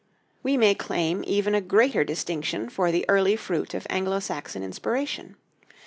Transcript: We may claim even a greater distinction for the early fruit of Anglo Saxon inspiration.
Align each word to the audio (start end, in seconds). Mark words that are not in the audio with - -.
We 0.41 0.57
may 0.57 0.73
claim 0.73 1.23
even 1.27 1.53
a 1.53 1.61
greater 1.61 2.03
distinction 2.03 2.69
for 2.69 2.91
the 2.91 3.05
early 3.07 3.35
fruit 3.35 3.75
of 3.75 3.85
Anglo 3.87 4.19
Saxon 4.19 4.63
inspiration. 4.63 5.35